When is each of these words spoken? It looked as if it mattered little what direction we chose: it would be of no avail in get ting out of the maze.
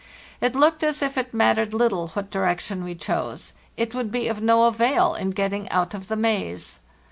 It 0.41 0.55
looked 0.55 0.83
as 0.83 1.03
if 1.03 1.15
it 1.15 1.31
mattered 1.31 1.75
little 1.75 2.07
what 2.07 2.31
direction 2.31 2.83
we 2.83 2.95
chose: 2.95 3.53
it 3.77 3.93
would 3.93 4.11
be 4.11 4.27
of 4.29 4.41
no 4.41 4.63
avail 4.63 5.13
in 5.13 5.29
get 5.29 5.49
ting 5.49 5.69
out 5.69 5.93
of 5.93 6.07
the 6.07 6.15
maze. 6.15 6.79